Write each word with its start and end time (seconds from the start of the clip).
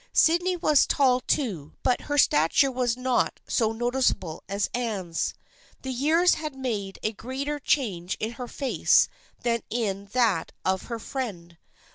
Sydney 0.13 0.55
was 0.57 0.87
tall 0.87 1.19
too 1.19 1.73
but 1.83 2.01
her 2.09 2.17
stature 2.17 2.71
was 2.71 2.97
not 2.97 3.39
so 3.47 3.71
noticeable 3.71 4.43
as 4.49 4.67
Anne's. 4.73 5.35
The 5.83 5.91
years 5.91 6.33
had 6.33 6.55
made 6.55 6.97
a 7.03 7.13
greater 7.13 7.59
change 7.59 8.17
in 8.19 8.31
her 8.31 8.47
face 8.47 9.07
than 9.43 9.61
in 9.69 10.05
that 10.13 10.53
of 10.65 10.85
her 10.85 10.97
friend. 10.97 11.55